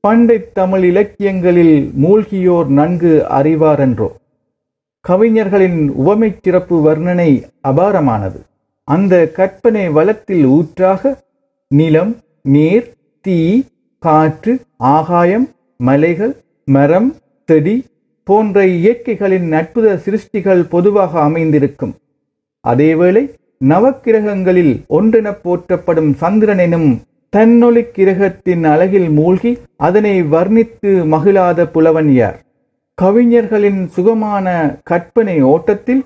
பண்டை 0.00 0.52
தமிழ் 0.52 0.84
இலக்கியங்களில் 0.84 1.90
மூழ்கியோர் 2.02 2.66
நன்கு 2.66 3.12
அறிவாரென்றோ. 3.38 4.08
கவிஞர்களின் 5.00 5.80
உவமை 5.88 6.34
சிறப்பு 6.42 6.76
வர்ணனை 6.86 7.30
அபாரமானது. 7.68 8.40
அந்த 8.84 9.14
கற்பனை 9.38 9.88
வளத்தில் 9.88 10.44
ஊற்றாக 10.46 11.22
நிலம் 11.68 12.16
நீர் 12.42 12.86
தீ 13.24 13.62
காற்று 13.98 14.60
ஆகாயம் 14.76 15.48
மலைகள் 15.76 16.36
மரம் 16.64 17.14
செடி 17.48 17.84
போன்ற 18.24 18.64
இயற்கைகளின் 18.66 19.52
அற்புத 19.52 20.00
சிருஷ்டிகள் 20.04 20.62
பொதுவாக 20.68 21.20
அமைந்திருக்கும். 21.20 21.94
அதேவேளை 22.68 23.22
நவக்கிரகங்களில் 23.68 24.74
ஒன்றெனப் 24.88 25.42
போற்றப்படும் 25.42 26.14
சந்திரன் 26.14 26.58
எனும் 26.58 27.00
தன்னொளி 27.36 27.82
கிரகத்தின் 27.90 28.64
அழகில் 28.64 29.08
மூழ்கி 29.08 29.58
அதனை 29.76 30.22
வர்ணித்து 30.22 31.06
மகிழாத 31.06 31.66
புலவன் 31.66 32.12
யார்? 32.12 32.38
கவிஞர்களின் 32.94 33.88
சுகமான 33.88 34.76
கற்பனை 34.82 35.42
ஓட்டத்தில் 35.42 36.04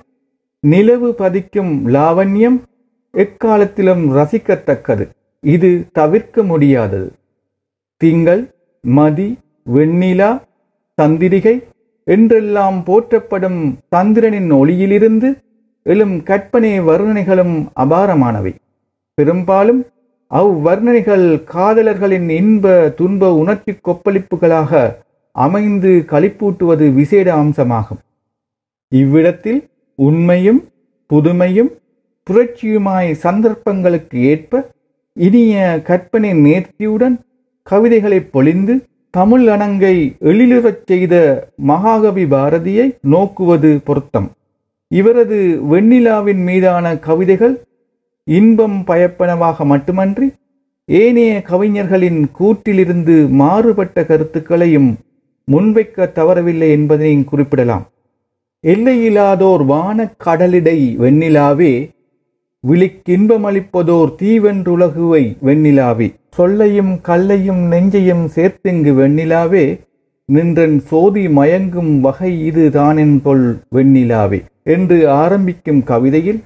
நிலவு 0.60 1.14
பதிக்கும் 1.18 1.74
லாவண்யம் 1.86 2.58
எக்காலத்திலும் 3.14 4.04
ரசிக்கத்தக்கது. 4.16 5.06
இது 5.42 5.70
தவிர்க்க 5.92 6.42
முடியாதது. 6.42 7.08
திங்கள் 8.00 8.42
மதி 8.84 9.28
வெண்ணிலா 9.74 10.30
சந்திரிகை 10.98 11.56
என்றெல்லாம் 12.04 12.78
போற்றப்படும் 12.84 13.60
சந்திரனின் 13.94 14.50
ஒளியிலிருந்து 14.52 15.28
எழும் 15.86 16.16
கற்பனை 16.22 16.72
வர்ணனைகளும் 16.80 17.56
அபாரமானவை. 17.84 18.52
பெரும்பாலும் 19.18 19.80
அவ்வர்ணனைகள் 20.30 21.26
காதலர்களின் 21.54 22.28
இன்ப 22.40 22.66
துன்ப 22.96 23.32
உணர்ச்சி 23.34 23.72
கொப்பளிப்புகளாக 23.88 24.72
அமைந்து 25.36 25.90
களிப்பூட்டுவது 26.12 26.86
விசேட 26.94 27.28
அம்சமாகும். 27.34 28.00
இவ்விடத்தில் 28.92 29.60
உண்மையும் 29.98 30.60
புதுமையும் 31.10 31.70
புரட்சியுமாய் 32.26 33.10
சந்தர்ப்பங்களுக்கு 33.22 34.16
ஏற்ப 34.32 34.62
இனிய 35.18 35.80
கற்பனை 35.84 36.30
நேர்த்தியுடன் 36.30 37.14
கவிதைகளை 37.62 38.20
பொழிந்து 38.20 38.74
தமிழ் 39.10 39.48
அணங்கை 39.48 40.16
எழிலுறச் 40.20 40.82
செய்த 40.84 41.14
மகாகவி 41.56 42.24
பாரதியை 42.24 42.96
நோக்குவது 43.10 43.78
பொருத்தம். 43.84 44.30
இவரது 44.88 45.38
வெண்ணிலாவின் 45.70 46.42
மீதான 46.44 46.96
கவிதைகள் 46.96 47.54
இன்பம் 48.24 48.84
பயப்பனவாக 48.86 49.64
மட்டுமன்றி 49.64 50.32
ஏனைய 50.84 51.42
கவிஞர்களின் 51.42 52.20
கூற்றிலிருந்து 52.40 53.28
மாறுபட்ட 53.28 54.04
கருத்துக்களையும் 54.04 54.96
முன்வைக்க 55.52 56.12
தவறவில்லை 56.12 56.70
என்பதையும் 56.70 57.24
குறிப்பிடலாம். 57.24 57.88
எல்லையில்லாதோர் 58.64 59.64
வான 59.66 60.14
கடலிடை 60.18 60.96
வெண்ணிலாவே 61.00 61.72
விழிக்கின்பமளிப்பதோர் 62.68 64.14
தீவென்றுலகுவை 64.22 65.36
வெண்ணிலாவே. 65.44 66.14
சொல்லையும் 66.30 67.00
கல்லையும் 67.00 67.72
நெஞ்சையும் 67.72 68.24
சேர்த்திங்கு 68.34 68.92
வெண்ணிலாவே. 69.02 69.80
நின்றன் 70.24 70.78
சோதி 70.78 71.26
மயங்கும் 71.26 72.00
வகை 72.00 72.46
இது 72.46 72.70
தானென்பொல் 72.72 73.56
வெண்ணிலாவே. 73.74 74.44
என்று 74.62 75.10
ஆரம்பிக்கும் 75.10 75.82
கவிதையில் 75.82 76.42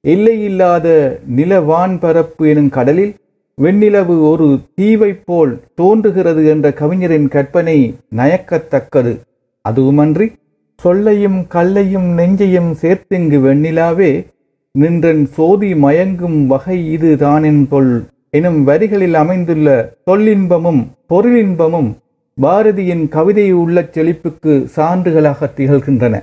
எல்லையில்லாத 0.00 1.18
நிலவான் 1.36 1.98
பரப்பு 2.00 2.48
எனும் 2.48 2.68
கடலில் 2.68 3.14
வெண்ணிலவு 3.62 4.28
ஒரு 4.28 4.58
தீவைப் 4.74 5.22
போல் 5.24 5.60
தோன்றுகிறது 5.74 6.46
என்ற 6.46 6.72
கவிஞரின் 6.72 7.28
கற்பனை 7.28 7.94
நயக்கத்தக்கது. 8.16 9.20
அதுவுமன்றி 9.68 10.32
சொல்லையும் 10.76 11.46
கல்லையும் 11.46 12.18
நெஞ்சையும் 12.18 12.70
சேர்த்திங்கு 12.80 13.38
வெண்ணிலாவே. 13.48 14.26
நின்றன் 14.74 15.24
சோதி 15.26 15.70
மயங்கும் 15.74 16.38
வகை 16.46 16.76
இது 16.92 17.08
தானென்பொல் 17.16 17.90
எனும் 18.30 18.60
வரிகளில் 18.64 19.16
அமைந்துள்ள 19.22 19.68
சொல்லின்பமும் 20.04 20.80
பொருளின்பமும் 21.10 21.90
பாரதியின் 22.38 23.02
கவிதை 23.08 23.44
உள்ள 23.52 23.82
செழிப்புக்கு 23.94 24.52
சான்றுகளாக 24.76 25.48
திகழ்கின்றன. 25.56 26.14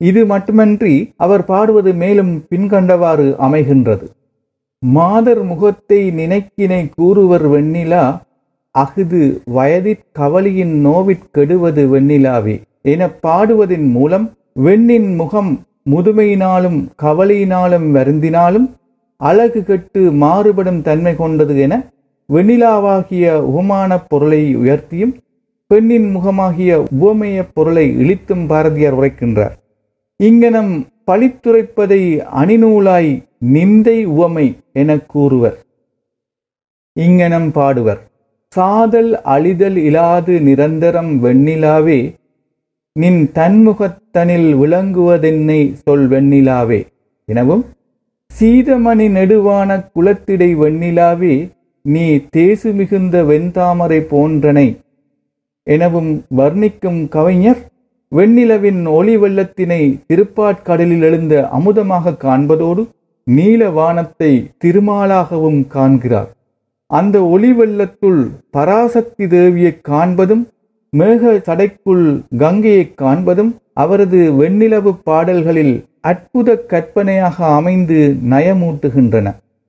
இது 0.00 0.20
மட்டுமன்றி 0.26 0.94
அவர் 1.16 1.44
பாடுவது 1.44 1.90
மேலும் 1.94 2.32
பின்கண்டவாறு 2.50 3.26
அமைகின்றது. 3.46 4.06
மாதர் 4.82 5.42
முகத்தை 5.42 6.00
நினைக்கினை 6.20 6.82
கூறுவர் 6.96 7.46
வெண்ணிலா 7.48 8.04
அஃது 8.74 9.20
வயதிற் 9.56 10.06
கவலியின் 10.12 10.74
நோவிற் 10.80 11.28
கெடுவது 11.30 11.84
வெண்ணிலாவே 11.94 12.56
என 12.92 13.10
பாடுவதின் 13.26 13.86
மூலம் 13.90 14.26
வெண்ணின் 14.60 15.10
முகம் 15.14 15.52
முதுமையினாலும் 15.90 16.88
கவலையினாலும் 17.02 17.94
வருந்தினாலும் 17.94 18.70
அழகு 19.16 19.64
கெட்டு 19.64 20.12
மாறுபடும் 20.12 20.82
தன்மை 20.82 21.16
கொண்டது 21.16 21.58
என 21.58 21.92
வெண்ணிலாவாகிய 22.32 23.34
உபமானப் 23.36 24.04
பொருளை 24.08 24.56
உயர்த்தியும் 24.56 25.16
பெண்ணின் 25.66 26.10
முகமாகிய 26.10 26.84
உவமையப் 26.90 27.50
பொருளை 27.54 27.96
இழித்தும் 27.96 28.46
பாரதியார் 28.46 28.98
உரைக்கின்றார். 28.98 29.50
இங்கனம் 30.16 30.86
பழித்துரைப்பதை 31.06 32.26
அணிநூலாய் 32.36 33.22
நிந்தை 33.52 34.04
உவமை 34.04 34.56
எனக் 34.72 35.08
கூறுவர். 35.08 35.58
இங்கனம் 36.92 37.52
பாடுவர். 37.52 37.98
சாதல் 38.48 39.18
அழிதல் 39.24 39.76
இலாது 39.76 40.40
நிரந்தரம் 40.40 41.24
வெண்ணிலாவே 41.24 42.14
நின் 42.94 43.30
தன்முகத்தனில் 43.34 44.54
விளங்குவதென்னை 44.54 45.72
சொல் 45.72 46.08
வெண்ணிலாவே. 46.08 46.86
எனவும் 47.24 47.64
சீதமணி 48.40 49.08
நெடுவான 49.08 49.90
குலத்திடை 49.94 50.56
வெண்ணிலாவே 50.56 51.50
நீ 51.82 52.20
தேசு 52.30 52.72
மிகுந்த 52.72 53.22
வெண்தாமரை 53.22 54.00
போன்றனை. 54.00 54.76
எனவும் 55.62 56.24
வர்ணிக்கும் 56.36 57.08
கவிஞர் 57.08 57.58
வெண்ணிலவின் 58.16 58.88
ஒளி 58.88 59.16
வெள்ளத்தினை 59.16 59.98
திருப்பாட்கடலில் 60.08 61.00
எழுந்த 61.00 61.48
அமுதமாக 61.52 62.16
காண்பதோடு 62.16 62.86
நீல 63.24 63.70
வானத்தை 63.70 64.50
திருமாலாகவும் 64.64 65.66
காண்கிறார். 65.66 66.32
அந்த 66.86 67.26
ஒளி 67.26 67.52
வெள்ளத்துள் 67.52 68.28
பராசக்தி 68.50 69.26
தேவியைக் 69.26 69.80
காண்பதும் 69.88 70.46
மேக 70.92 71.30
சடைக்குள் 71.46 72.06
கங்கையைக் 72.38 72.96
காண்பதும் 72.98 73.52
அவரது 73.74 74.18
வெண்ணிலவு 74.32 74.90
பாடல்களில் 75.04 75.74
அற்புத 76.00 76.56
கற்பனையாக 76.70 77.36
அமைந்து 77.52 77.98
நயமூட்டுகின்றன. 78.30 79.28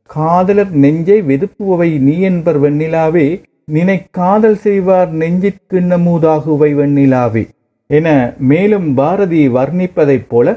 காதலர் 0.10 0.72
நெஞ்சை 0.76 1.18
வெதுப்புவை 1.22 2.00
நீ 2.00 2.20
என்பர் 2.22 2.60
வெண்ணிலாவே 2.62 3.28
நினை 3.68 3.98
காதல் 4.12 4.58
செய்வார் 4.58 5.12
நெஞ்சிற்கிண்ணமூதாகுவை 5.16 6.72
வெண்ணிலாவே 6.76 7.44
என 7.90 8.08
மேலும் 8.44 8.94
பாரதி 8.94 9.50
வர்ணிப்பதைப் 9.50 10.28
போல 10.28 10.48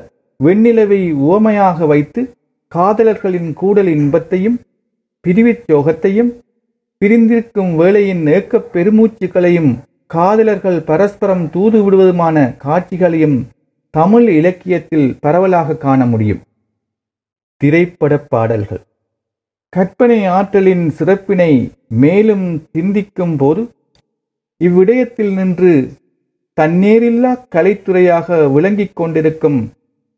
வெண்ணிலவை 0.41 1.01
உவமையாக 1.21 1.87
வைத்து 1.87 2.23
காதலர்களின் 2.73 3.53
கூடல் 3.55 3.91
இன்பத்தையும் 3.95 4.59
பிரிவிச் 5.25 5.65
சோகத்தையும் 5.69 6.33
பிரிந்திருக்கும் 7.03 7.75
வேளையின் 7.77 8.27
ஏக்கப் 8.29 8.71
பெருமூச்சுக்களையும் 8.73 9.73
காதலர்கள் 10.11 10.79
பரஸ்பரம் 10.81 11.45
தூது 11.51 11.79
விடுவதுமான 11.83 12.37
காட்சிகளையும் 12.57 13.39
தமிழ் 13.95 14.29
இலக்கியத்தில் 14.29 15.09
பரவலாக 15.21 15.77
காண 15.77 16.07
முடியும். 16.07 16.43
திரைப்பட 17.61 18.19
பாடல்கள். 18.19 18.83
கற்பனை 19.73 20.19
ஆற்றலின் 20.29 20.85
சிறப்பினை 20.91 21.53
மேலும் 22.03 22.47
சிந்திக்கும் 22.73 23.37
போது 23.37 23.63
இவ்விடயத்தில் 24.61 25.33
நின்று 25.33 25.73
தன்னேரில்லா 26.59 27.33
கலைத்துறையாக 27.55 28.53
விளங்கிக் 28.53 28.95
கொண்டிருக்கும் 28.95 29.59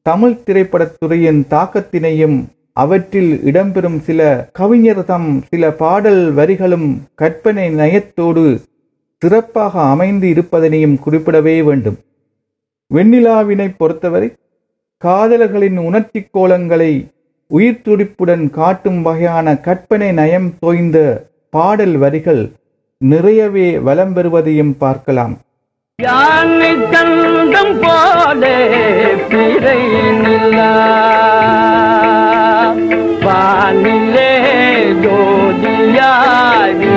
தமிழ் 0.07 0.37
திரைப்படத்துறையின் 0.45 1.41
தாக்கத்தினையும் 1.51 2.39
அவற்றில் 2.73 3.33
இடம்பெறும் 3.45 4.01
சில 4.01 4.21
கவிஞர் 4.53 5.05
தம் 5.05 5.31
சில 5.49 5.71
பாடல் 5.73 6.23
வரிகளும் 6.33 6.89
கற்பனை 7.15 7.67
நயத்தோடு 7.71 8.45
சிறப்பாக 9.23 9.75
அமைந்து 9.93 10.27
இருப்பதனையும் 10.35 10.99
குறிப்பிடவே 11.05 11.55
வேண்டும். 11.69 11.97
வெண்ணிலாவினை 12.95 13.69
பொறுத்தவரை 13.81 14.29
காதலர்களின் 15.05 15.79
உணர்ச்சி 15.89 16.21
கோலங்களை 16.37 16.93
உயிர் 17.51 17.83
துடிப்புடன் 17.87 18.45
காட்டும் 18.59 19.01
வகையான 19.07 19.57
கற்பனை 19.67 20.11
நயம் 20.21 20.49
தோய்ந்த 20.63 20.99
பாடல் 21.55 21.97
வரிகள் 22.03 22.43
நிறையவே 23.01 23.69
வலம் 23.89 24.15
பெறுவதையும் 24.17 24.75
பார்க்கலாம். 24.85 25.35
யானை 25.99 26.73
பிறை 29.31 29.81
நிலா 30.23 30.73
வானிலே 33.27 34.33
ஜோதியாய் 35.05 36.88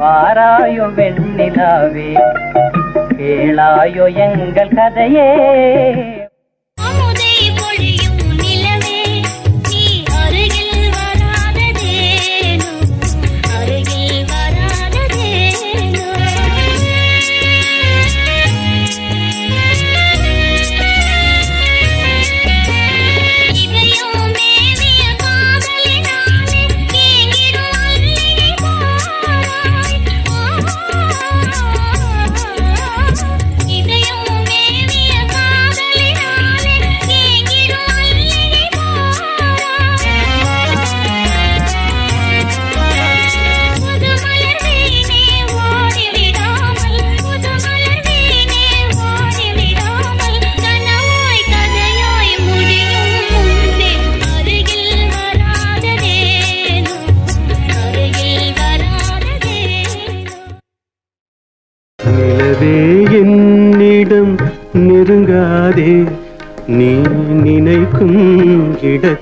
வாராயோ 0.00 0.86
வெண்ணிலாவே 0.96 2.08
கேளாயோ 3.18 4.06
எங்கள் 4.26 4.74
கதையே. 4.78 5.28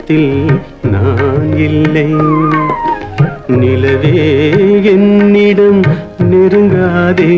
உலகத்தில் 0.08 0.60
நான் 0.90 1.56
இல்லை. 1.56 2.06
நிலவே 3.48 4.20
என்னிடம் 4.84 5.82
நெருங்காதே. 6.30 7.34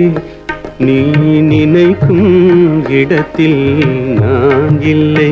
நீ 0.78 1.00
நினைக்கும் 1.40 2.88
இடத்தில் 2.88 3.60
நான் 4.20 4.82
இல்லை. 4.82 5.29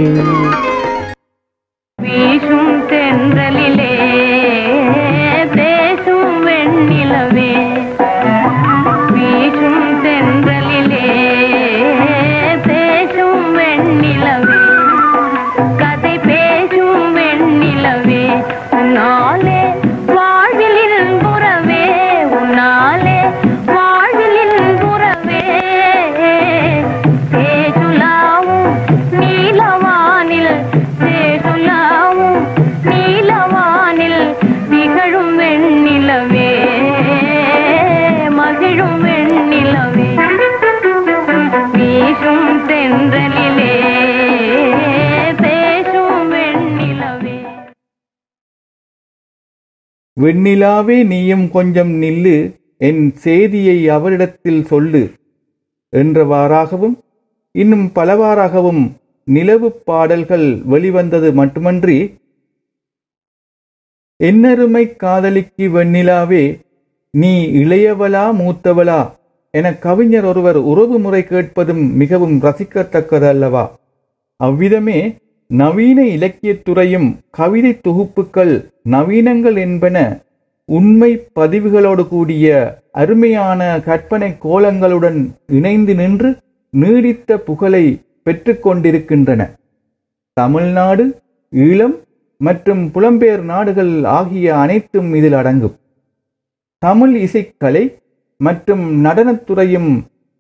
வெண்ணிலாவே 50.19 51.05
நீயும் 51.05 51.51
கொஞ்சம் 51.51 51.91
நில்லு 52.03 52.37
என் 52.79 53.13
செய்தியை 53.17 53.89
அவரிடத்தில் 53.89 54.63
சொல்லு 54.65 55.03
என்றவாறாகவும் 55.93 56.97
இன்னும் 57.55 57.91
பலவாறாகவும் 57.95 58.83
நிலவு 59.29 59.69
பாடல்கள் 59.85 60.63
வெளிவந்தது 60.65 61.33
மட்டுமன்றி 61.33 61.99
என்னருமை 64.21 64.97
காதலிக்கு 64.97 65.67
வெண்ணிலாவே 65.69 66.45
நீ 67.15 67.33
இளையவளா 67.47 68.25
மூத்தவளா 68.41 69.01
என 69.55 69.75
கவிஞர் 69.75 70.25
ஒருவர் 70.25 70.57
உறவு 70.57 70.99
முறை 70.99 71.25
கேட்பதும் 71.25 71.85
மிகவும் 71.93 72.37
ரசிக்கத்தக்கதல்லவா. 72.43 73.65
அவ்விதமே 74.41 74.99
நவீன 75.51 75.99
இலக்கியத்துறையும் 76.07 77.09
கவிதை 77.31 77.73
தொகுப்புகள் 77.89 78.53
நவீனங்கள் 78.95 79.57
என்பன 79.67 79.97
உண்மை 80.69 81.11
பதிவுகளோடு 81.39 82.03
கூடிய 82.09 82.47
அருமையான 82.93 83.61
கற்பனை 83.87 84.31
கோலங்களுடன் 84.45 85.21
இணைந்து 85.59 85.95
நின்று 85.95 86.31
நீடித்த 86.75 87.39
புகழை 87.39 87.85
பெற்றுக்கொண்டிருக்கின்றன. 88.27 89.41
தமிழ்நாடு 90.37 91.05
ஈழம் 91.53 91.97
மற்றும் 92.41 92.83
புலம்பெயர் 92.95 93.45
நாடுகள் 93.53 93.95
ஆகிய 94.19 94.47
அனைத்தும் 94.57 95.11
இதில் 95.15 95.37
அடங்கும். 95.41 95.77
தமிழ் 96.83 97.15
இசைக்கலை 97.27 97.85
மற்றும் 98.41 98.85
நடனத்துறையும் 99.05 99.91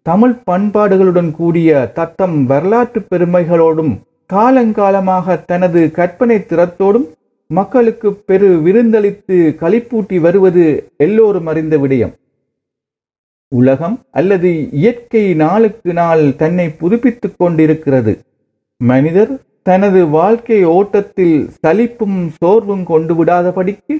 தமிழ் 0.06 0.36
பண்பாடுகளுடன் 0.50 1.30
கூடிய 1.38 1.70
தத்தம் 1.94 2.36
வரலாற்று 2.46 3.00
பெருமைகளோடும் 3.10 3.92
காலங்காலமாக 4.30 5.36
தனது 5.50 5.80
கற்பனை 5.98 6.38
திறத்தோடும் 6.50 7.06
மக்களுக்கு 7.50 8.14
பெரு 8.14 8.48
விருந்தளித்து 8.64 9.36
களிப்பூட்டி 9.60 10.20
வருவது 10.20 10.64
எல்லோரும் 10.96 11.46
அறிந்த 11.46 11.78
விடயம். 11.78 12.12
உலகம் 13.48 13.96
அல்லது 14.10 14.70
இயற்கை 14.70 15.34
நாளுக்கு 15.34 15.92
நாள் 15.92 16.36
தன்னை 16.36 16.68
புதுப்பித்துக் 16.68 17.38
கொண்டிருக்கிறது. 17.38 18.18
மனிதர் 18.76 19.32
தனது 19.62 20.06
வாழ்க்கை 20.08 20.64
ஓட்டத்தில் 20.64 21.50
சலிப்பும் 21.60 22.18
சோர்வும் 22.36 22.84
கொண்டு 22.84 23.14
விடாதபடிக்கு 23.14 23.96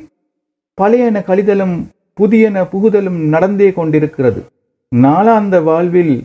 பழையன 0.75 1.25
கழிதலும் 1.27 1.77
புதியன 2.21 2.67
புகுதலும் 2.73 3.21
நடந்தே 3.29 3.73
கொண்டிருக்கிறது. 3.73 4.43
நாளாந்த 4.97 5.63
வாழ்வில் 5.63 6.17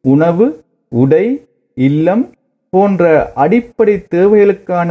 உணவு 0.00 0.46
உடை 0.88 1.24
இல்லம் 1.74 2.24
போன்ற 2.72 3.32
அடிப்படை 3.34 3.94
தேவைகளுக்கான 4.14 4.90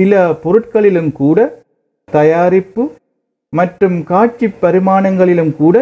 சில 0.00 0.14
பொருட்களிலும் 0.42 1.12
கூட 1.12 1.38
தயாரிப்பு 2.08 2.82
மற்றும் 3.52 4.04
காட்சி 4.04 4.46
பரிமாணங்களிலும் 4.62 5.56
கூட 5.56 5.76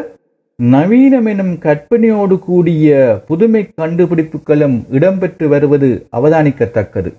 நவீனம் 0.58 1.26
எனும் 1.26 1.52
கற்பனையோடு 1.64 2.38
கூடிய 2.38 2.94
புதுமை 3.28 3.62
கண்டுபிடிப்புகளும் 3.76 4.76
இடம்பெற்று 4.90 5.46
வருவது 5.48 5.90
அவதானிக்கத்தக்கது. 6.12 7.10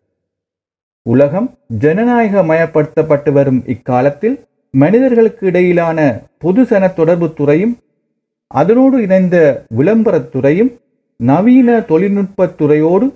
உலகம் 1.06 1.48
ஜனநாயக 1.80 2.44
மயப்படுத்தப்பட்டு 2.44 3.32
வரும் 3.32 3.62
இக்காலத்தில் 3.66 4.36
மனிதர்களுக்கு 4.74 5.48
இடையிலான 5.48 6.00
பொதுசன 6.44 6.94
தொடர்பு 6.94 7.34
துறையும் 7.34 7.74
அதனோடு 8.52 8.98
இணைந்த 9.02 9.38
விளம்பரத் 9.78 10.30
துறையும் 10.32 10.72
நவீன 11.20 11.80
தொழில்நுட்பத் 11.80 12.58
துறையோடு 12.58 13.08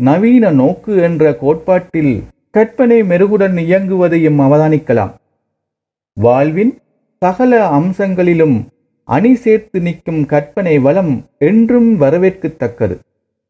நவீன 0.00 0.50
நோக்கு 0.50 0.92
என்ற 1.02 1.32
கோட்பாட்டில் 1.40 2.14
கற்பனை 2.54 2.96
மெருகுடன் 3.02 3.56
இயங்குவதையும் 3.66 4.40
அவதானிக்கலாம். 4.46 5.12
வாழ்வின் 6.16 6.72
சகல 7.22 7.52
அம்சங்களிலும் 7.78 8.56
அணி 9.08 9.32
சேர்த்து 9.34 9.78
நிற்கும் 9.80 10.22
கற்பனை 10.26 10.74
வளம் 10.78 11.12
என்றும் 11.38 11.88
வரவேற்கத்தக்கது. 12.00 12.96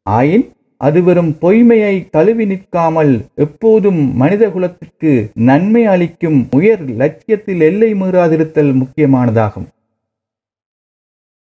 ஆயின் 0.07 0.47
அது 0.81 1.01
வெறும் 1.03 1.33
பொய்மையை 1.41 1.95
தழுவி 2.11 2.47
நிற்காமல் 2.47 3.13
எப்போதும் 3.35 4.01
மனித 4.17 4.45
குலத்திற்கு 4.49 5.13
நன்மை 5.49 5.85
அளிக்கும் 5.85 6.39
உயர் 6.57 6.85
லட்சியத்தில் 7.03 7.61
எல்லை 7.61 7.91
மீறாதிருத்தல் 7.95 8.73
முக்கியமானதாகும். 8.81 9.69